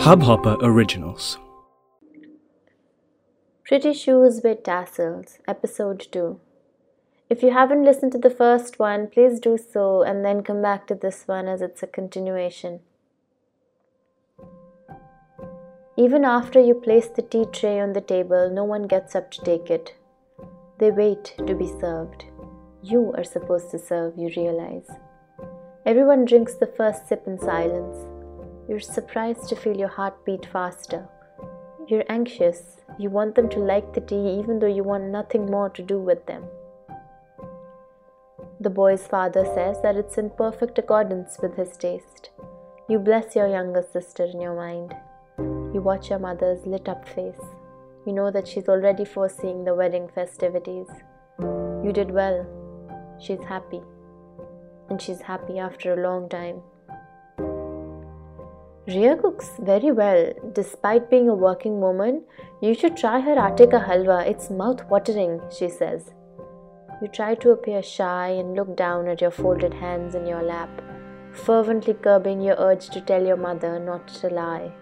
Hubhopper 0.00 0.56
Originals. 0.62 1.38
Pretty 3.66 3.92
Shoes 3.92 4.40
with 4.42 4.62
Tassels, 4.62 5.40
Episode 5.46 6.08
2. 6.10 6.40
If 7.28 7.42
you 7.42 7.52
haven't 7.52 7.84
listened 7.84 8.12
to 8.12 8.18
the 8.18 8.30
first 8.30 8.78
one, 8.78 9.08
please 9.08 9.38
do 9.38 9.58
so 9.58 10.02
and 10.02 10.24
then 10.24 10.42
come 10.42 10.62
back 10.62 10.86
to 10.86 10.94
this 10.94 11.28
one 11.28 11.46
as 11.46 11.60
it's 11.60 11.82
a 11.82 11.86
continuation. 11.86 12.80
Even 15.98 16.24
after 16.24 16.58
you 16.58 16.74
place 16.74 17.08
the 17.08 17.20
tea 17.20 17.44
tray 17.52 17.78
on 17.78 17.92
the 17.92 18.00
table, 18.00 18.48
no 18.50 18.64
one 18.64 18.86
gets 18.86 19.14
up 19.14 19.30
to 19.32 19.44
take 19.44 19.68
it. 19.68 19.94
They 20.78 20.90
wait 20.90 21.34
to 21.46 21.54
be 21.54 21.70
served. 21.78 22.24
You 22.82 23.12
are 23.18 23.24
supposed 23.24 23.70
to 23.72 23.78
serve, 23.78 24.16
you 24.16 24.30
realize. 24.34 24.88
Everyone 25.84 26.24
drinks 26.24 26.54
the 26.54 26.72
first 26.78 27.06
sip 27.06 27.24
in 27.26 27.38
silence. 27.38 28.09
You're 28.70 28.78
surprised 28.78 29.48
to 29.48 29.56
feel 29.56 29.76
your 29.76 29.88
heart 29.88 30.24
beat 30.24 30.46
faster. 30.46 31.08
You're 31.88 32.04
anxious. 32.08 32.76
You 33.00 33.10
want 33.10 33.34
them 33.34 33.48
to 33.48 33.58
like 33.58 33.92
the 33.92 34.00
tea 34.00 34.38
even 34.38 34.60
though 34.60 34.72
you 34.72 34.84
want 34.84 35.10
nothing 35.10 35.46
more 35.46 35.70
to 35.70 35.82
do 35.82 35.98
with 35.98 36.24
them. 36.26 36.44
The 38.60 38.70
boy's 38.70 39.08
father 39.08 39.44
says 39.44 39.82
that 39.82 39.96
it's 39.96 40.18
in 40.18 40.30
perfect 40.30 40.78
accordance 40.78 41.36
with 41.42 41.56
his 41.56 41.76
taste. 41.76 42.30
You 42.88 43.00
bless 43.00 43.34
your 43.34 43.48
younger 43.48 43.84
sister 43.92 44.22
in 44.22 44.40
your 44.40 44.54
mind. 44.54 44.94
You 45.74 45.80
watch 45.80 46.08
your 46.08 46.20
mother's 46.20 46.64
lit 46.64 46.88
up 46.88 47.08
face. 47.08 47.42
You 48.06 48.12
know 48.12 48.30
that 48.30 48.46
she's 48.46 48.68
already 48.68 49.04
foreseeing 49.04 49.64
the 49.64 49.74
wedding 49.74 50.08
festivities. 50.14 50.86
You 51.40 51.90
did 51.92 52.12
well. 52.12 52.46
She's 53.18 53.42
happy. 53.42 53.82
And 54.88 55.02
she's 55.02 55.22
happy 55.22 55.58
after 55.58 55.92
a 55.92 56.08
long 56.08 56.28
time. 56.28 56.62
Ria 58.92 59.16
cooks 59.16 59.50
very 59.60 59.92
well. 59.92 60.32
Despite 60.52 61.10
being 61.10 61.28
a 61.28 61.34
working 61.34 61.80
woman, 61.80 62.22
you 62.60 62.74
should 62.74 62.96
try 62.96 63.20
her 63.20 63.36
atte 63.42 63.70
ka 63.74 63.78
halwa. 63.88 64.16
It's 64.30 64.50
mouth 64.60 64.80
watering, 64.92 65.34
she 65.58 65.68
says. 65.68 66.08
You 67.00 67.06
try 67.18 67.28
to 67.36 67.52
appear 67.52 67.82
shy 67.82 68.30
and 68.30 68.56
look 68.56 68.76
down 68.80 69.06
at 69.12 69.20
your 69.20 69.30
folded 69.30 69.74
hands 69.82 70.16
in 70.16 70.26
your 70.26 70.42
lap, 70.42 70.82
fervently 71.44 71.94
curbing 72.08 72.40
your 72.40 72.56
urge 72.58 72.88
to 72.96 73.00
tell 73.12 73.30
your 73.32 73.36
mother 73.36 73.78
not 73.78 74.08
to 74.22 74.28
lie. 74.40 74.72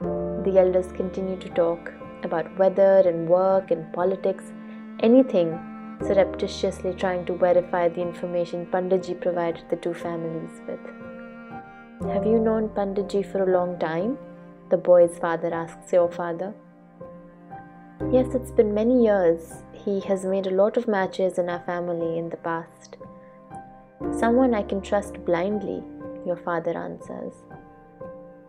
The 0.00 0.58
elders 0.64 0.90
continue 1.02 1.38
to 1.44 1.50
talk 1.50 1.92
about 2.22 2.58
weather 2.64 3.02
and 3.04 3.28
work 3.28 3.70
and 3.70 3.92
politics, 3.92 4.50
anything, 5.00 5.54
surreptitiously 6.00 6.94
trying 6.94 7.26
to 7.26 7.40
verify 7.46 7.88
the 7.88 8.00
information 8.00 8.66
Panditji 8.66 9.20
provided 9.20 9.64
the 9.68 9.76
two 9.76 9.92
families 9.92 10.60
with. 10.66 11.01
Have 12.10 12.26
you 12.26 12.38
known 12.38 12.68
Panditji 12.70 13.24
for 13.24 13.44
a 13.44 13.52
long 13.52 13.78
time? 13.78 14.18
The 14.70 14.76
boy's 14.76 15.18
father 15.18 15.54
asks 15.54 15.92
your 15.92 16.10
father. 16.10 16.52
Yes, 18.10 18.34
it's 18.34 18.50
been 18.50 18.74
many 18.74 19.04
years. 19.04 19.62
He 19.72 20.00
has 20.00 20.24
made 20.24 20.48
a 20.48 20.50
lot 20.50 20.76
of 20.76 20.88
matches 20.88 21.38
in 21.38 21.48
our 21.48 21.60
family 21.60 22.18
in 22.18 22.28
the 22.28 22.36
past. 22.38 22.96
Someone 24.18 24.52
I 24.52 24.62
can 24.62 24.80
trust 24.80 25.24
blindly, 25.24 25.82
your 26.26 26.36
father 26.36 26.76
answers. 26.76 27.34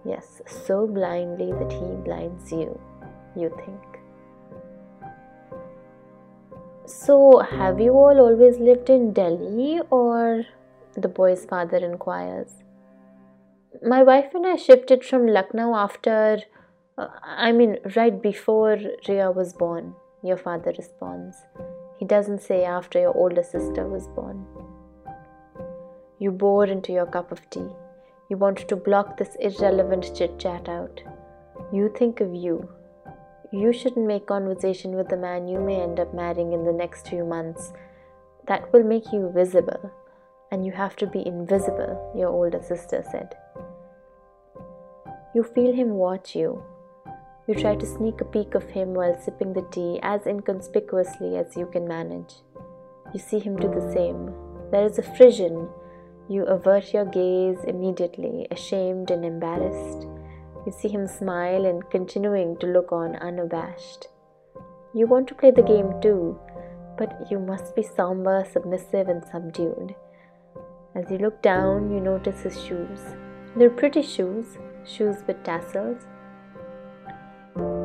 Yes, 0.03 0.41
so 0.47 0.87
blindly 0.87 1.51
that 1.51 1.71
he 1.71 1.95
blinds 2.03 2.51
you, 2.51 2.79
you 3.35 3.49
think. 3.63 3.99
So, 6.87 7.39
have 7.39 7.79
you 7.79 7.91
all 7.91 8.19
always 8.19 8.57
lived 8.57 8.89
in 8.89 9.13
Delhi 9.13 9.79
or? 9.91 10.45
The 10.95 11.07
boy's 11.07 11.45
father 11.45 11.77
inquires. 11.77 12.63
My 13.81 14.03
wife 14.03 14.35
and 14.35 14.45
I 14.45 14.55
shifted 14.55 15.03
from 15.03 15.25
Lucknow 15.27 15.75
after, 15.75 16.39
uh, 16.97 17.07
I 17.23 17.51
mean, 17.51 17.77
right 17.95 18.21
before 18.21 18.77
Ria 19.07 19.31
was 19.31 19.53
born, 19.53 19.95
your 20.21 20.37
father 20.37 20.73
responds. 20.77 21.37
He 21.97 22.05
doesn't 22.05 22.41
say 22.41 22.63
after 22.63 22.99
your 22.99 23.17
older 23.17 23.43
sister 23.43 23.87
was 23.87 24.07
born. 24.07 24.45
You 26.19 26.31
bore 26.31 26.65
into 26.65 26.93
your 26.93 27.07
cup 27.07 27.31
of 27.31 27.49
tea. 27.49 27.67
You 28.29 28.37
want 28.37 28.67
to 28.67 28.75
block 28.75 29.17
this 29.17 29.35
irrelevant 29.39 30.15
chit 30.15 30.37
chat 30.39 30.69
out. 30.69 31.01
You 31.71 31.91
think 31.97 32.21
of 32.21 32.33
you. 32.33 32.69
You 33.51 33.73
shouldn't 33.73 34.07
make 34.07 34.27
conversation 34.27 34.95
with 34.95 35.09
the 35.09 35.17
man 35.17 35.47
you 35.47 35.59
may 35.59 35.81
end 35.81 35.99
up 35.99 36.13
marrying 36.13 36.53
in 36.53 36.63
the 36.63 36.73
next 36.73 37.07
few 37.07 37.25
months. 37.25 37.73
That 38.47 38.71
will 38.71 38.83
make 38.83 39.11
you 39.11 39.31
visible, 39.33 39.91
and 40.51 40.65
you 40.65 40.71
have 40.71 40.95
to 40.97 41.07
be 41.07 41.25
invisible, 41.25 42.13
your 42.15 42.29
older 42.29 42.61
sister 42.61 43.03
said. 43.11 43.35
You 45.33 45.43
feel 45.43 45.73
him 45.73 45.89
watch 45.89 46.35
you. 46.35 46.63
You 47.47 47.55
try 47.55 47.75
to 47.75 47.85
sneak 47.85 48.21
a 48.21 48.25
peek 48.25 48.55
of 48.55 48.69
him 48.69 48.93
while 48.93 49.19
sipping 49.19 49.53
the 49.53 49.67
tea 49.71 49.99
as 50.03 50.27
inconspicuously 50.27 51.37
as 51.37 51.57
you 51.57 51.65
can 51.65 51.87
manage. 51.87 52.35
You 53.13 53.19
see 53.19 53.39
him 53.39 53.57
do 53.57 53.67
the 53.67 53.91
same. 53.93 54.31
There 54.71 54.85
is 54.85 54.99
a 54.99 55.03
frisson 55.03 55.69
you 56.29 56.43
avert 56.43 56.93
your 56.93 57.05
gaze 57.05 57.57
immediately, 57.67 58.47
ashamed 58.49 59.11
and 59.11 59.25
embarrassed. 59.25 60.07
You 60.65 60.71
see 60.71 60.87
him 60.87 61.05
smile 61.05 61.65
and 61.65 61.89
continuing 61.89 62.55
to 62.57 62.67
look 62.67 62.93
on 62.93 63.17
unabashed. 63.17 64.07
You 64.93 65.07
want 65.07 65.27
to 65.27 65.35
play 65.35 65.51
the 65.51 65.63
game 65.63 65.99
too, 66.01 66.39
but 66.97 67.29
you 67.29 67.39
must 67.39 67.75
be 67.75 67.83
somber, 67.83 68.45
submissive, 68.49 69.09
and 69.09 69.23
subdued. 69.25 69.95
As 70.95 71.11
you 71.11 71.17
look 71.17 71.41
down, 71.41 71.91
you 71.91 71.99
notice 71.99 72.41
his 72.41 72.63
shoes. 72.63 72.99
They're 73.57 73.69
pretty 73.69 74.01
shoes, 74.01 74.57
shoes 74.85 75.17
with 75.27 75.43
tassels. 75.43 76.03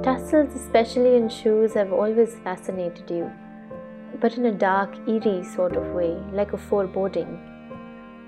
Tassels, 0.03 0.55
especially 0.55 1.17
in 1.17 1.29
shoes, 1.29 1.75
have 1.75 1.93
always 1.93 2.37
fascinated 2.37 3.11
you, 3.11 3.31
but 4.21 4.37
in 4.37 4.47
a 4.47 4.53
dark, 4.53 4.97
eerie 5.07 5.45
sort 5.45 5.77
of 5.77 5.95
way, 5.95 6.17
like 6.33 6.53
a 6.53 6.59
foreboding. 6.59 7.39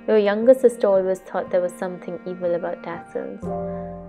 Your 0.07 0.19
younger 0.19 0.55
sister 0.55 0.89
always 0.89 1.21
thought 1.21 1.51
there 1.51 1.61
was 1.61 1.73
something 1.73 2.19
evil 2.27 2.55
about 2.55 2.83
tassels. 2.83 3.43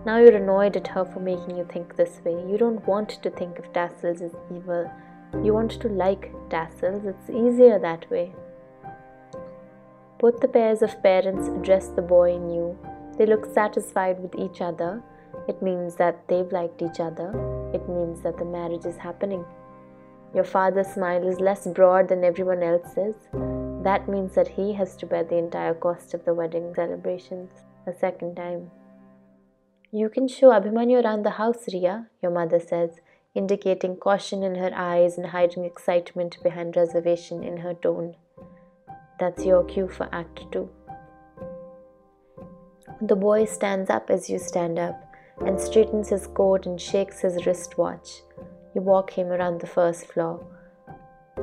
Now 0.06 0.18
you're 0.18 0.36
annoyed 0.36 0.76
at 0.76 0.88
her 0.88 1.06
for 1.06 1.20
making 1.20 1.58
you 1.58 1.68
think 1.72 1.96
this 1.96 2.22
way. 2.26 2.34
You 2.50 2.58
don't 2.58 2.86
want 2.88 3.22
to 3.22 3.30
think 3.30 3.60
of 3.60 3.72
tassels 3.72 4.22
as 4.22 4.32
evil. 4.54 4.92
You 5.44 5.54
want 5.54 5.72
to 5.80 5.88
like 5.88 6.34
tassels. 6.50 7.06
It's 7.06 7.30
easier 7.30 7.78
that 7.80 8.10
way. 8.10 8.34
Both 10.20 10.40
the 10.40 10.48
pairs 10.48 10.82
of 10.82 11.02
parents 11.04 11.48
address 11.48 11.88
the 11.88 12.02
boy 12.02 12.34
in 12.36 12.50
you. 12.50 12.78
They 13.18 13.26
look 13.26 13.46
satisfied 13.54 14.20
with 14.20 14.36
each 14.36 14.62
other. 14.62 15.02
It 15.48 15.62
means 15.62 15.96
that 15.96 16.28
they've 16.28 16.52
liked 16.52 16.82
each 16.82 17.00
other. 17.00 17.30
It 17.74 17.88
means 17.88 18.22
that 18.22 18.38
the 18.38 18.46
marriage 18.46 18.86
is 18.86 18.98
happening. 18.98 19.46
Your 20.34 20.44
father's 20.44 20.88
smile 20.88 21.28
is 21.28 21.40
less 21.40 21.68
broad 21.68 22.08
than 22.08 22.24
everyone 22.24 22.64
else's. 22.64 23.16
That 23.84 24.08
means 24.08 24.34
that 24.36 24.48
he 24.48 24.74
has 24.74 24.96
to 24.98 25.06
bear 25.06 25.24
the 25.24 25.38
entire 25.38 25.74
cost 25.74 26.14
of 26.14 26.24
the 26.24 26.34
wedding 26.34 26.74
celebrations 26.74 27.52
a 27.86 27.94
second 27.94 28.36
time. 28.36 28.72
You 29.92 30.08
can 30.08 30.28
show 30.28 30.52
Abhimanyu 30.52 31.04
around 31.04 31.24
the 31.24 31.32
house, 31.32 31.68
Ria, 31.74 32.08
your 32.22 32.32
mother 32.32 32.60
says, 32.60 33.02
indicating 33.36 33.98
caution 33.98 34.42
in 34.42 34.56
her 34.56 34.72
eyes 34.74 35.18
and 35.18 35.28
hiding 35.28 35.66
excitement 35.66 36.38
behind 36.42 36.78
reservation 36.78 37.44
in 37.44 37.58
her 37.58 37.74
tone. 37.74 38.16
That's 39.20 39.46
your 39.46 39.66
cue 39.66 39.90
for 39.90 40.08
Act 40.14 40.50
2. 40.52 40.70
The 43.04 43.16
boy 43.16 43.46
stands 43.46 43.90
up 43.90 44.12
as 44.12 44.30
you 44.30 44.38
stand 44.38 44.78
up 44.78 45.04
and 45.44 45.60
straightens 45.60 46.10
his 46.10 46.28
coat 46.28 46.68
and 46.68 46.80
shakes 46.80 47.22
his 47.22 47.48
wristwatch. 47.48 48.22
You 48.76 48.82
walk 48.82 49.10
him 49.10 49.30
around 49.30 49.60
the 49.60 49.66
first 49.66 50.06
floor. 50.06 50.46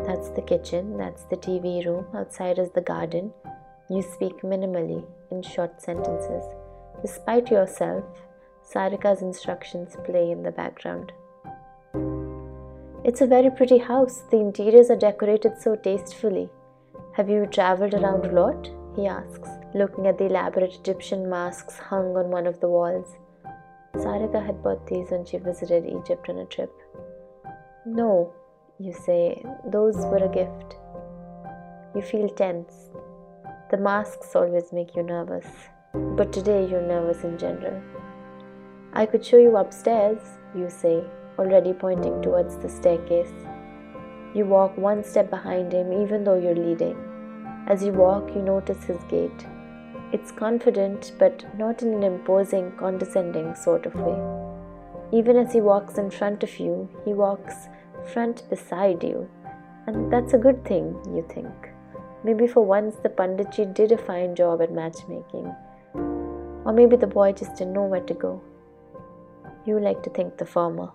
That's 0.07 0.29
the 0.31 0.43
kitchen, 0.43 0.97
that's 0.97 1.25
the 1.25 1.37
TV 1.37 1.85
room, 1.85 2.07
outside 2.15 2.61
is 2.61 2.71
the 2.71 2.81
garden. 2.81 3.33
You 3.91 4.03
speak 4.03 4.43
minimally, 4.43 5.05
in 5.33 5.43
short 5.43 5.83
sentences. 5.83 6.45
Despite 7.03 7.51
yourself, 7.51 8.05
Sarika's 8.63 9.23
instructions 9.23 9.97
play 10.05 10.31
in 10.31 10.45
the 10.45 10.53
background. 10.53 11.13
It's 13.03 13.21
a 13.21 13.27
very 13.27 13.51
pretty 13.51 13.79
house. 13.79 14.23
The 14.31 14.39
interiors 14.39 14.91
are 14.91 14.97
decorated 14.97 15.61
so 15.61 15.75
tastefully. 15.75 16.51
Have 17.15 17.29
you 17.29 17.47
traveled 17.47 17.95
around 17.95 18.27
a 18.27 18.33
lot? 18.33 18.71
He 18.95 19.09
asks, 19.09 19.49
looking 19.75 20.07
at 20.07 20.19
the 20.19 20.27
elaborate 20.27 20.75
Egyptian 20.75 21.29
masks 21.29 21.79
hung 21.79 22.17
on 22.17 22.31
one 22.31 22.47
of 22.47 22.61
the 22.61 22.69
walls. 22.69 23.17
Sarika 23.95 24.45
had 24.45 24.63
bought 24.63 24.87
these 24.87 25.11
when 25.11 25.25
she 25.25 25.39
visited 25.39 25.85
Egypt 25.85 26.29
on 26.29 26.39
a 26.39 26.47
trip. 26.47 26.73
No, 27.85 28.33
you 28.79 28.93
say, 28.93 29.45
those 29.67 29.97
were 29.97 30.25
a 30.25 30.29
gift. 30.29 30.77
You 31.95 32.03
feel 32.03 32.29
tense. 32.29 32.91
The 33.71 33.77
masks 33.77 34.35
always 34.35 34.73
make 34.73 34.97
you 34.97 35.03
nervous, 35.03 35.47
but 35.93 36.33
today 36.33 36.67
you're 36.67 36.81
nervous 36.81 37.25
in 37.25 37.37
general. 37.39 37.83
I 38.95 39.05
could 39.05 39.25
show 39.25 39.39
you 39.39 39.57
upstairs, 39.57 40.19
you 40.55 40.71
say, 40.71 41.05
already 41.39 41.73
pointing 41.73 42.23
towards 42.23 42.57
the 42.57 42.69
staircase. 42.69 43.33
You 44.35 44.47
walk 44.47 44.77
one 44.79 45.05
step 45.05 45.29
behind 45.29 45.73
him, 45.73 45.93
even 45.93 46.25
though 46.25 46.39
you're 46.39 46.55
leading. 46.55 46.97
As 47.67 47.83
you 47.83 47.93
walk, 47.93 48.31
you 48.35 48.41
notice 48.41 48.83
his 48.85 49.03
gait. 49.05 49.47
It's 50.11 50.33
confident, 50.33 51.13
but 51.19 51.45
not 51.59 51.83
in 51.83 51.93
an 51.93 52.03
imposing, 52.03 52.73
condescending 52.79 53.55
sort 53.55 53.85
of 53.85 53.95
way. 53.95 54.19
Even 55.13 55.37
as 55.37 55.53
he 55.53 55.61
walks 55.61 55.99
in 55.99 56.11
front 56.11 56.43
of 56.43 56.59
you, 56.59 56.89
he 57.05 57.13
walks 57.13 57.69
front 58.13 58.49
beside 58.49 59.05
you. 59.05 59.29
And 59.87 60.11
that's 60.11 60.33
a 60.33 60.39
good 60.39 60.65
thing, 60.65 60.97
you 61.15 61.27
think. 61.29 61.53
Maybe 62.25 62.47
for 62.47 62.65
once 62.65 62.97
the 62.97 63.11
Panditji 63.11 63.75
did 63.75 63.93
a 63.93 63.99
fine 63.99 64.35
job 64.35 64.63
at 64.63 64.73
matchmaking. 64.73 65.55
Or 65.95 66.73
maybe 66.73 66.97
the 66.97 67.07
boy 67.07 67.33
just 67.33 67.57
didn't 67.57 67.75
know 67.75 67.85
where 67.85 68.01
to 68.01 68.15
go. 68.15 68.43
You 69.67 69.79
like 69.79 70.03
to 70.05 70.11
think 70.11 70.39
the 70.39 70.47
former. 70.47 70.89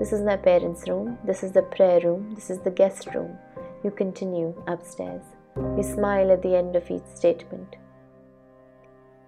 This 0.00 0.12
is 0.12 0.22
my 0.22 0.36
parents' 0.36 0.88
room, 0.88 1.18
this 1.24 1.42
is 1.42 1.52
the 1.52 1.62
prayer 1.62 2.00
room, 2.00 2.34
this 2.34 2.50
is 2.50 2.58
the 2.60 2.70
guest 2.70 3.06
room. 3.14 3.38
You 3.84 3.90
continue 3.90 4.60
upstairs. 4.66 5.22
You 5.56 5.82
smile 5.82 6.30
at 6.30 6.42
the 6.42 6.56
end 6.56 6.76
of 6.76 6.90
each 6.90 7.06
statement. 7.14 7.76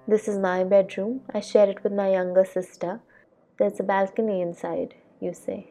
This 0.07 0.29
is 0.29 0.39
my 0.39 0.65
bedroom. 0.65 1.23
I 1.33 1.41
share 1.41 1.69
it 1.69 1.83
with 1.83 1.93
my 1.93 2.11
younger 2.13 2.45
sister. 2.45 3.01
There's 3.59 3.81
a 3.81 3.83
balcony 3.83 4.41
inside, 4.41 4.95
you 5.21 5.33
say. 5.33 5.71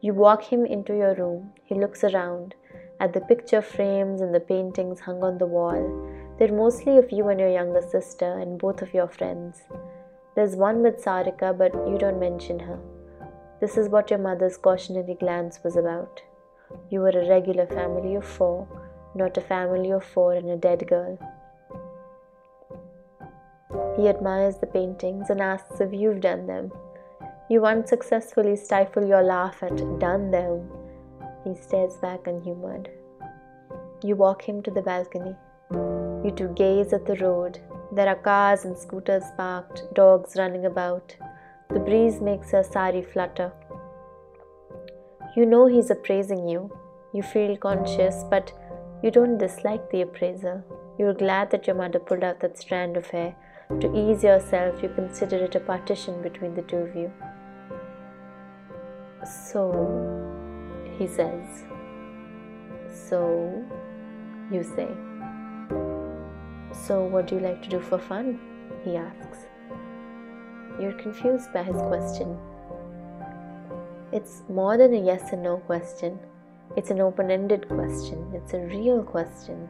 You 0.00 0.14
walk 0.14 0.44
him 0.44 0.64
into 0.64 0.96
your 0.96 1.14
room. 1.14 1.52
He 1.64 1.74
looks 1.74 2.04
around 2.04 2.54
at 3.00 3.12
the 3.12 3.20
picture 3.20 3.62
frames 3.62 4.20
and 4.20 4.34
the 4.34 4.40
paintings 4.40 5.00
hung 5.00 5.22
on 5.22 5.38
the 5.38 5.46
wall. 5.46 6.08
They're 6.38 6.52
mostly 6.52 6.96
of 6.98 7.10
you 7.10 7.28
and 7.28 7.40
your 7.40 7.50
younger 7.50 7.82
sister 7.82 8.38
and 8.38 8.58
both 8.58 8.82
of 8.82 8.94
your 8.94 9.08
friends. 9.08 9.62
There's 10.36 10.56
one 10.56 10.82
with 10.82 11.04
Sarika, 11.04 11.56
but 11.56 11.74
you 11.88 11.98
don't 11.98 12.20
mention 12.20 12.58
her. 12.60 12.78
This 13.60 13.76
is 13.76 13.88
what 13.88 14.10
your 14.10 14.18
mother's 14.18 14.56
cautionary 14.56 15.16
glance 15.20 15.60
was 15.62 15.76
about. 15.76 16.22
You 16.88 17.00
were 17.00 17.10
a 17.10 17.28
regular 17.28 17.66
family 17.66 18.14
of 18.14 18.24
four, 18.24 18.66
not 19.14 19.36
a 19.36 19.40
family 19.40 19.90
of 19.90 20.04
four 20.04 20.34
and 20.34 20.50
a 20.50 20.56
dead 20.56 20.86
girl. 20.86 21.18
He 23.96 24.08
admires 24.08 24.56
the 24.58 24.66
paintings 24.66 25.30
and 25.30 25.40
asks 25.40 25.80
if 25.80 25.92
you've 25.92 26.20
done 26.20 26.46
them. 26.46 26.72
You 27.48 27.66
unsuccessfully 27.66 28.56
stifle 28.56 29.04
your 29.04 29.22
laugh 29.22 29.62
at 29.62 29.76
done 29.98 30.30
them. 30.30 30.70
He 31.44 31.54
stares 31.54 31.96
back 31.96 32.26
unhumored. 32.26 32.90
You 34.02 34.16
walk 34.16 34.42
him 34.42 34.62
to 34.62 34.70
the 34.70 34.82
balcony. 34.82 35.34
You 36.24 36.32
two 36.34 36.48
gaze 36.54 36.92
at 36.92 37.06
the 37.06 37.16
road. 37.16 37.58
There 37.92 38.08
are 38.08 38.14
cars 38.14 38.64
and 38.64 38.78
scooters 38.78 39.24
parked, 39.36 39.82
dogs 39.94 40.36
running 40.36 40.66
about. 40.66 41.16
The 41.68 41.80
breeze 41.80 42.20
makes 42.20 42.52
her 42.52 42.62
sari 42.62 43.02
flutter. 43.02 43.52
You 45.36 45.46
know 45.46 45.66
he's 45.66 45.90
appraising 45.90 46.48
you. 46.48 46.70
You 47.12 47.22
feel 47.22 47.56
conscious, 47.56 48.24
but 48.30 48.52
you 49.02 49.10
don't 49.10 49.38
dislike 49.38 49.90
the 49.90 50.02
appraiser. 50.02 50.62
You're 50.98 51.14
glad 51.14 51.50
that 51.50 51.66
your 51.66 51.76
mother 51.76 51.98
pulled 51.98 52.22
out 52.22 52.40
that 52.40 52.58
strand 52.58 52.96
of 52.96 53.06
hair. 53.06 53.34
To 53.80 53.94
ease 53.96 54.22
yourself, 54.22 54.82
you 54.82 54.88
consider 54.90 55.36
it 55.36 55.54
a 55.54 55.60
partition 55.60 56.20
between 56.22 56.54
the 56.54 56.62
two 56.62 56.76
of 56.76 56.94
you. 56.94 57.10
So, 59.24 59.70
he 60.98 61.06
says. 61.06 61.64
So, 62.92 63.64
you 64.50 64.62
say. 64.62 64.88
So, 66.72 67.04
what 67.04 67.26
do 67.28 67.36
you 67.36 67.40
like 67.40 67.62
to 67.62 67.68
do 67.68 67.80
for 67.80 67.98
fun? 67.98 68.38
He 68.84 68.96
asks. 68.96 69.46
You're 70.80 70.92
confused 70.92 71.52
by 71.52 71.62
his 71.62 71.76
question. 71.76 72.36
It's 74.12 74.42
more 74.48 74.76
than 74.76 74.92
a 74.94 75.00
yes 75.00 75.32
and 75.32 75.42
no 75.42 75.58
question. 75.58 76.18
It's 76.76 76.90
an 76.90 77.00
open 77.00 77.32
ended 77.32 77.68
question. 77.68 78.30
It's 78.32 78.54
a 78.54 78.60
real 78.60 79.02
question. 79.02 79.68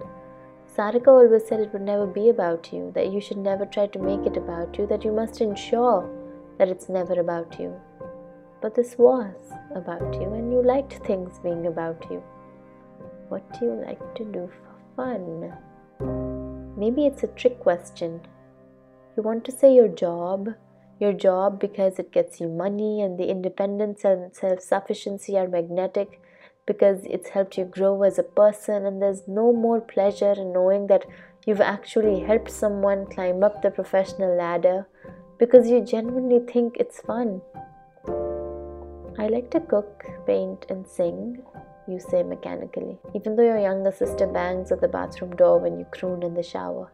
Sarika 0.77 1.09
always 1.09 1.47
said 1.47 1.61
it 1.61 1.73
would 1.73 1.83
never 1.83 2.07
be 2.07 2.29
about 2.29 2.73
you, 2.73 2.93
that 2.95 3.11
you 3.11 3.23
should 3.23 3.39
never 3.39 3.65
try 3.65 3.87
to 3.87 3.99
make 3.99 4.27
it 4.27 4.37
about 4.37 4.77
you, 4.79 4.87
that 4.87 5.03
you 5.03 5.11
must 5.11 5.41
ensure 5.41 6.09
that 6.59 6.69
it's 6.69 6.91
never 6.91 7.19
about 7.19 7.59
you. 7.59 7.75
But 8.61 8.75
this 8.75 8.99
was 8.99 9.35
about 9.75 10.13
you, 10.15 10.35
and 10.35 10.53
you 10.53 10.63
liked 10.63 10.93
things 11.07 11.39
being 11.39 11.67
about 11.67 12.07
you. 12.11 12.23
What 13.31 13.51
do 13.59 13.67
you 13.67 13.83
like 13.87 14.15
to 14.17 14.25
do 14.25 14.51
for 14.61 14.77
fun? 14.97 15.53
Maybe 16.77 17.07
it's 17.07 17.23
a 17.23 17.29
trick 17.29 17.61
question. 17.61 18.21
You 19.17 19.23
want 19.23 19.45
to 19.47 19.53
say 19.53 19.75
your 19.75 19.89
job, 19.89 20.51
your 20.99 21.15
job 21.15 21.59
because 21.59 21.99
it 21.99 22.13
gets 22.13 22.41
you 22.41 22.49
money 22.49 23.01
and 23.01 23.19
the 23.19 23.31
independence 23.31 24.05
and 24.05 24.35
self 24.37 24.61
sufficiency 24.61 25.39
are 25.39 25.49
magnetic 25.49 26.21
because 26.67 27.05
it's 27.05 27.31
helped 27.31 27.59
you 27.59 27.65
grow 27.65 28.03
as 28.03 28.19
a 28.19 28.23
person 28.23 28.87
and 28.87 29.03
there's 29.03 29.27
no 29.27 29.53
more 29.53 29.81
pleasure 29.81 30.33
in 30.33 30.53
knowing 30.53 30.87
that 30.87 31.05
you've 31.47 31.61
actually 31.61 32.21
helped 32.21 32.51
someone 32.51 33.07
climb 33.07 33.43
up 33.43 33.63
the 33.63 33.71
professional 33.71 34.37
ladder 34.37 34.87
because 35.39 35.69
you 35.69 35.81
genuinely 35.81 36.41
think 36.53 36.77
it's 36.77 37.01
fun. 37.01 37.41
I 39.19 39.27
like 39.27 39.51
to 39.51 39.61
cook, 39.61 40.05
paint, 40.27 40.67
and 40.69 40.87
sing, 40.87 41.43
you 41.89 41.99
say 41.99 42.23
mechanically, 42.23 42.99
even 43.15 43.37
though 43.37 43.43
your 43.43 43.59
younger 43.59 43.91
sister 43.91 44.27
bangs 44.27 44.71
at 44.71 44.81
the 44.81 44.89
bathroom 44.89 45.35
door 45.37 45.59
when 45.59 45.79
you 45.79 45.87
croon 45.91 46.23
in 46.23 46.35
the 46.35 46.43
shower. 46.43 46.93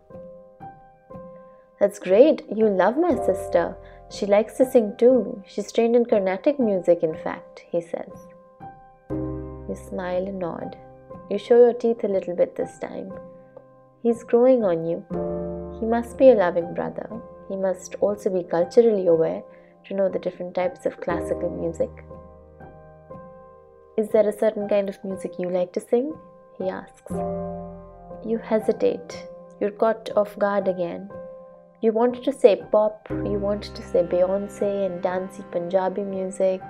That's 1.78 1.98
great, 1.98 2.42
you 2.50 2.68
love 2.68 2.96
my 2.96 3.14
sister. 3.26 3.76
She 4.10 4.24
likes 4.24 4.56
to 4.56 4.70
sing 4.70 4.94
too. 4.96 5.42
She's 5.46 5.70
trained 5.70 5.94
in 5.94 6.06
Carnatic 6.06 6.58
music, 6.58 7.02
in 7.02 7.14
fact, 7.14 7.64
he 7.70 7.80
says. 7.80 8.28
You 9.76 9.88
smile 9.88 10.26
and 10.26 10.38
nod. 10.38 10.76
You 11.30 11.38
show 11.38 11.56
your 11.56 11.74
teeth 11.74 12.02
a 12.04 12.08
little 12.08 12.34
bit 12.34 12.56
this 12.56 12.78
time. 12.78 13.12
He's 14.02 14.24
growing 14.24 14.64
on 14.64 14.86
you. 14.86 15.04
He 15.78 15.86
must 15.86 16.16
be 16.16 16.30
a 16.30 16.34
loving 16.34 16.72
brother. 16.72 17.10
He 17.48 17.56
must 17.56 17.96
also 17.96 18.30
be 18.30 18.42
culturally 18.42 19.06
aware 19.06 19.42
to 19.84 19.94
know 19.94 20.08
the 20.08 20.18
different 20.18 20.54
types 20.54 20.86
of 20.86 21.00
classical 21.00 21.50
music. 21.50 21.90
Is 23.98 24.08
there 24.10 24.26
a 24.26 24.38
certain 24.38 24.66
kind 24.66 24.88
of 24.88 25.04
music 25.04 25.32
you 25.38 25.50
like 25.50 25.72
to 25.74 25.80
sing? 25.80 26.14
He 26.56 26.70
asks. 26.70 27.12
You 28.24 28.38
hesitate. 28.42 29.26
You're 29.60 29.72
caught 29.82 30.08
off 30.16 30.38
guard 30.38 30.68
again. 30.68 31.10
You 31.82 31.92
wanted 31.92 32.24
to 32.24 32.32
say 32.32 32.62
pop, 32.72 33.06
you 33.10 33.38
wanted 33.38 33.74
to 33.74 33.82
say 33.82 34.02
Beyonce 34.02 34.86
and 34.86 35.02
dancey 35.02 35.44
Punjabi 35.50 36.02
music. 36.02 36.62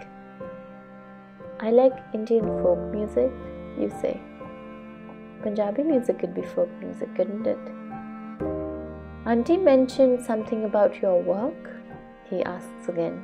I 1.61 1.71
like 1.71 1.97
Indian 2.15 2.47
folk 2.63 2.79
music, 2.93 3.31
you 3.79 3.91
say. 4.01 4.21
Punjabi 5.43 5.83
music 5.83 6.19
could 6.19 6.35
be 6.35 6.43
folk 6.43 6.69
music, 6.81 7.15
couldn't 7.17 7.47
it? 7.47 7.59
Auntie 9.27 9.57
mentioned 9.57 10.25
something 10.25 10.65
about 10.65 11.01
your 11.03 11.23
work, 11.23 11.71
he 12.31 12.43
asks 12.43 12.89
again. 12.89 13.23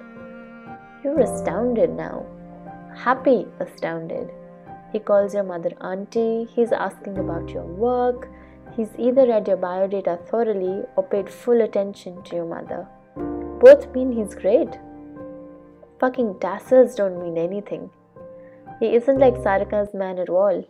You're 1.04 1.20
astounded 1.20 1.90
now. 1.90 2.26
Happy, 2.94 3.46
astounded. 3.60 4.30
He 4.92 4.98
calls 4.98 5.34
your 5.34 5.44
mother 5.44 5.72
auntie, 5.80 6.48
he's 6.54 6.72
asking 6.72 7.18
about 7.18 7.48
your 7.50 7.64
work, 7.64 8.28
He's 8.76 8.88
either 8.98 9.26
read 9.26 9.48
your 9.48 9.58
biodata 9.58 10.26
thoroughly 10.28 10.84
or 10.96 11.02
paid 11.04 11.28
full 11.28 11.60
attention 11.60 12.22
to 12.22 12.36
your 12.36 12.46
mother. 12.46 12.86
Both 13.60 13.94
mean 13.94 14.12
he's 14.12 14.34
great. 14.34 14.78
Fucking 16.00 16.38
tassels 16.40 16.94
don't 16.94 17.22
mean 17.22 17.36
anything. 17.36 17.90
He 18.82 18.96
isn't 18.96 19.20
like 19.20 19.34
Sarika's 19.34 19.94
man 19.94 20.18
at 20.18 20.28
all. 20.28 20.64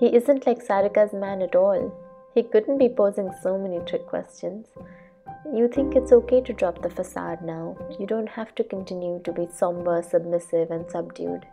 He 0.00 0.06
isn't 0.16 0.48
like 0.48 0.66
Sarika's 0.66 1.12
man 1.12 1.40
at 1.40 1.54
all. 1.54 1.92
He 2.34 2.42
couldn't 2.42 2.78
be 2.78 2.88
posing 2.88 3.30
so 3.40 3.56
many 3.56 3.78
trick 3.86 4.04
questions. 4.04 4.66
You 5.54 5.68
think 5.68 5.94
it's 5.94 6.10
okay 6.10 6.40
to 6.40 6.52
drop 6.52 6.82
the 6.82 6.90
facade 6.90 7.42
now. 7.42 7.76
You 8.00 8.06
don't 8.08 8.28
have 8.30 8.52
to 8.56 8.64
continue 8.64 9.20
to 9.22 9.32
be 9.32 9.46
somber, 9.52 10.02
submissive, 10.02 10.72
and 10.72 10.90
subdued. 10.90 11.46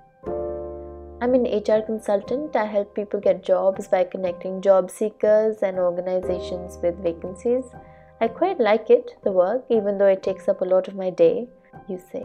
I'm 1.22 1.36
an 1.36 1.46
HR 1.46 1.86
consultant. 1.86 2.56
I 2.56 2.66
help 2.66 2.96
people 2.96 3.20
get 3.20 3.44
jobs 3.44 3.88
by 3.88 4.06
connecting 4.06 4.64
job 4.64 4.90
seekers 4.90 5.58
and 5.62 5.78
organizations 5.78 6.80
with 6.82 7.04
vacancies. 7.04 7.66
I 8.20 8.30
quite 8.30 8.60
like 8.60 8.90
it, 8.90 9.12
the 9.24 9.32
work, 9.32 9.64
even 9.70 10.00
though 10.00 10.14
it 10.18 10.24
takes 10.24 10.48
up 10.48 10.62
a 10.62 10.72
lot 10.74 10.88
of 10.88 10.96
my 10.96 11.12
day. 11.12 11.48
You 11.88 12.02
say, 12.12 12.24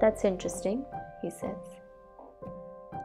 That's 0.00 0.24
interesting, 0.24 0.86
he 1.20 1.28
says. 1.28 1.81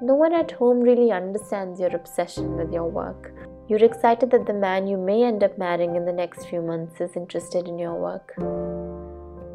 No 0.01 0.13
one 0.13 0.33
at 0.33 0.51
home 0.51 0.81
really 0.81 1.11
understands 1.11 1.79
your 1.79 1.95
obsession 1.95 2.55
with 2.55 2.71
your 2.71 2.87
work. 2.87 3.33
You're 3.67 3.83
excited 3.83 4.31
that 4.31 4.45
the 4.45 4.53
man 4.53 4.87
you 4.87 4.97
may 4.97 5.23
end 5.23 5.43
up 5.43 5.57
marrying 5.57 5.95
in 5.95 6.05
the 6.05 6.13
next 6.13 6.45
few 6.45 6.61
months 6.61 7.01
is 7.01 7.15
interested 7.15 7.67
in 7.67 7.77
your 7.77 7.95
work. 7.95 8.33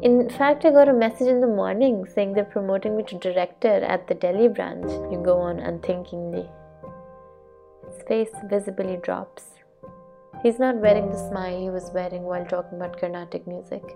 In 0.03 0.29
fact, 0.29 0.65
I 0.65 0.71
got 0.71 0.89
a 0.89 0.93
message 0.93 1.29
in 1.29 1.39
the 1.39 1.47
morning 1.47 2.05
saying 2.05 2.33
they're 2.33 2.43
promoting 2.43 2.97
me 2.97 3.03
to 3.03 3.17
director 3.17 3.83
at 3.85 4.07
the 4.07 4.13
Delhi 4.13 4.49
branch. 4.49 4.91
You 5.09 5.21
go 5.23 5.37
on 5.37 5.59
unthinkingly. 5.59 6.49
His 7.87 8.03
face 8.03 8.35
visibly 8.49 8.97
drops. 8.97 9.45
He's 10.43 10.59
not 10.59 10.75
wearing 10.75 11.09
the 11.09 11.29
smile 11.29 11.57
he 11.57 11.69
was 11.69 11.89
wearing 11.93 12.23
while 12.23 12.45
talking 12.45 12.77
about 12.77 12.99
Carnatic 12.99 13.47
music. 13.47 13.95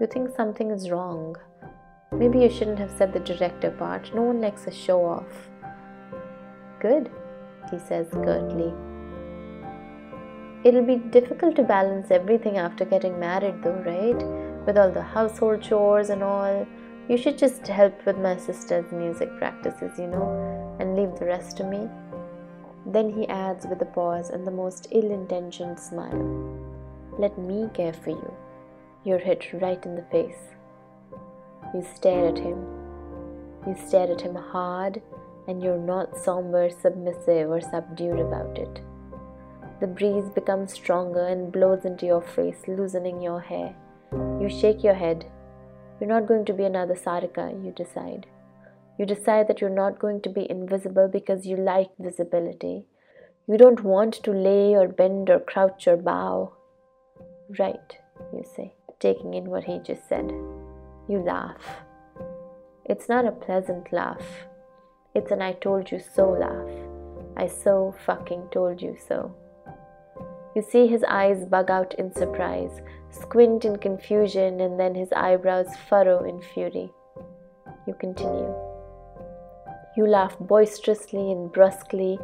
You 0.00 0.06
think 0.06 0.36
something 0.36 0.70
is 0.70 0.90
wrong. 0.90 1.36
Maybe 2.12 2.40
you 2.40 2.50
shouldn't 2.50 2.78
have 2.78 2.90
said 2.90 3.12
the 3.12 3.20
director 3.20 3.70
part. 3.70 4.14
No 4.14 4.22
one 4.22 4.40
likes 4.40 4.66
a 4.66 4.70
show 4.70 5.04
off. 5.04 5.48
Good, 6.80 7.10
he 7.70 7.78
says 7.78 8.08
curtly. 8.12 8.72
It'll 10.64 10.84
be 10.84 10.96
difficult 10.96 11.56
to 11.56 11.62
balance 11.64 12.10
everything 12.10 12.58
after 12.58 12.84
getting 12.84 13.18
married, 13.18 13.62
though, 13.62 13.82
right? 13.86 14.22
With 14.66 14.78
all 14.78 14.92
the 14.92 15.02
household 15.02 15.62
chores 15.62 16.10
and 16.10 16.22
all. 16.22 16.66
You 17.08 17.16
should 17.16 17.36
just 17.36 17.66
help 17.66 18.06
with 18.06 18.16
my 18.16 18.36
sister's 18.36 18.92
music 18.92 19.36
practices, 19.38 19.98
you 19.98 20.06
know, 20.06 20.76
and 20.78 20.94
leave 20.94 21.18
the 21.18 21.26
rest 21.26 21.56
to 21.56 21.64
me. 21.64 21.88
Then 22.86 23.10
he 23.10 23.26
adds 23.28 23.66
with 23.66 23.82
a 23.82 23.86
pause 23.86 24.30
and 24.30 24.46
the 24.46 24.52
most 24.52 24.86
ill 24.90 25.10
intentioned 25.10 25.78
smile 25.78 26.60
Let 27.18 27.38
me 27.38 27.68
care 27.74 27.92
for 27.92 28.10
you. 28.10 28.34
You're 29.04 29.18
hit 29.18 29.52
right 29.54 29.84
in 29.84 29.96
the 29.96 30.02
face. 30.10 30.54
You 31.74 31.84
stare 31.94 32.28
at 32.28 32.38
him. 32.38 32.64
You 33.66 33.76
stare 33.86 34.10
at 34.10 34.20
him 34.20 34.34
hard, 34.34 35.00
and 35.48 35.62
you're 35.62 35.78
not 35.78 36.16
somber, 36.16 36.70
submissive, 36.70 37.50
or 37.50 37.60
subdued 37.60 38.20
about 38.20 38.58
it. 38.58 38.80
The 39.80 39.86
breeze 39.86 40.28
becomes 40.28 40.72
stronger 40.72 41.26
and 41.26 41.50
blows 41.50 41.84
into 41.84 42.06
your 42.06 42.22
face, 42.22 42.62
loosening 42.68 43.20
your 43.20 43.40
hair. 43.40 43.74
You 44.12 44.48
shake 44.48 44.84
your 44.84 44.94
head. 44.94 45.24
You're 45.98 46.08
not 46.08 46.26
going 46.28 46.44
to 46.44 46.52
be 46.52 46.64
another 46.64 46.94
Sarika, 46.94 47.50
you 47.64 47.72
decide. 47.72 48.26
You 48.98 49.06
decide 49.06 49.48
that 49.48 49.60
you're 49.60 49.70
not 49.70 49.98
going 49.98 50.20
to 50.22 50.28
be 50.28 50.48
invisible 50.50 51.08
because 51.08 51.46
you 51.46 51.56
like 51.56 51.90
visibility. 51.98 52.84
You 53.48 53.56
don't 53.56 53.82
want 53.82 54.14
to 54.22 54.30
lay 54.30 54.74
or 54.74 54.86
bend 54.86 55.30
or 55.30 55.40
crouch 55.40 55.88
or 55.88 55.96
bow. 55.96 56.52
Right, 57.58 57.98
you 58.32 58.44
say, 58.54 58.74
taking 59.00 59.34
in 59.34 59.46
what 59.46 59.64
he 59.64 59.80
just 59.80 60.08
said. 60.08 60.32
You 61.08 61.18
laugh. 61.18 61.82
It's 62.84 63.08
not 63.08 63.26
a 63.26 63.32
pleasant 63.32 63.92
laugh. 63.92 64.46
It's 65.14 65.30
an 65.30 65.42
I 65.42 65.52
told 65.52 65.90
you 65.90 66.00
so 66.00 66.30
laugh. 66.30 66.70
I 67.36 67.46
so 67.48 67.94
fucking 68.06 68.48
told 68.52 68.80
you 68.80 68.96
so. 69.08 69.34
You 70.54 70.62
see 70.62 70.86
his 70.86 71.04
eyes 71.04 71.44
bug 71.44 71.70
out 71.70 71.94
in 71.94 72.12
surprise, 72.12 72.80
squint 73.10 73.64
in 73.64 73.76
confusion, 73.76 74.60
and 74.60 74.78
then 74.78 74.94
his 74.94 75.12
eyebrows 75.12 75.68
furrow 75.88 76.24
in 76.24 76.40
fury. 76.40 76.92
You 77.86 77.94
continue. 77.94 78.54
You 79.96 80.06
laugh 80.06 80.38
boisterously 80.38 81.32
and 81.32 81.52
brusquely, 81.52 82.18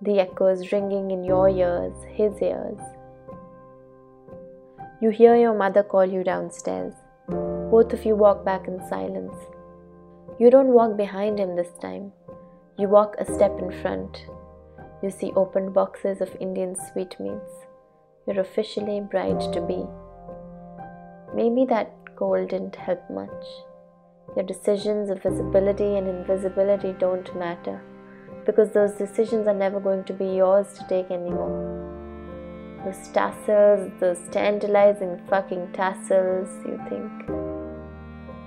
the 0.00 0.20
echoes 0.20 0.72
ringing 0.72 1.10
in 1.10 1.24
your 1.24 1.48
ears, 1.48 1.94
his 2.08 2.40
ears. 2.40 2.78
You 5.00 5.10
hear 5.10 5.36
your 5.36 5.54
mother 5.54 5.82
call 5.82 6.06
you 6.06 6.22
downstairs. 6.22 6.94
Both 7.74 7.92
of 7.92 8.04
you 8.06 8.14
walk 8.14 8.44
back 8.44 8.68
in 8.68 8.78
silence. 8.88 9.34
You 10.38 10.48
don't 10.48 10.74
walk 10.74 10.96
behind 10.96 11.40
him 11.40 11.56
this 11.56 11.72
time. 11.82 12.12
You 12.78 12.86
walk 12.88 13.16
a 13.18 13.24
step 13.24 13.58
in 13.58 13.72
front. 13.82 14.26
You 15.02 15.10
see 15.10 15.32
opened 15.34 15.74
boxes 15.74 16.20
of 16.20 16.36
Indian 16.38 16.76
sweetmeats. 16.76 17.66
You're 18.28 18.38
officially 18.38 19.00
bride 19.00 19.40
to 19.52 19.60
be. 19.60 19.82
Maybe 21.34 21.64
that 21.64 21.90
cold 22.14 22.50
didn't 22.50 22.76
help 22.76 23.10
much. 23.10 23.44
Your 24.36 24.44
decisions 24.44 25.10
of 25.10 25.24
visibility 25.24 25.96
and 25.96 26.06
invisibility 26.06 26.92
don't 27.00 27.36
matter 27.36 27.82
because 28.46 28.70
those 28.70 28.92
decisions 28.92 29.48
are 29.48 29.60
never 29.66 29.80
going 29.80 30.04
to 30.04 30.12
be 30.12 30.26
yours 30.26 30.68
to 30.74 30.86
take 30.88 31.10
anymore. 31.10 31.58
Those 32.84 33.08
tassels, 33.08 33.90
those 33.98 34.20
tantalizing 34.30 35.20
fucking 35.28 35.72
tassels, 35.72 36.50
you 36.64 36.78
think. 36.88 37.43